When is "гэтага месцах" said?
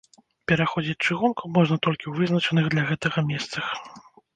2.93-3.75